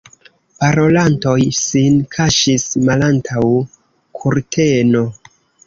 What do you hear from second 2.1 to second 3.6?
kaŝis malantaŭ